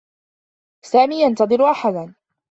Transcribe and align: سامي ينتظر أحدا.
سامي 0.85 1.21
ينتظر 1.21 1.65
أحدا. 1.71 2.15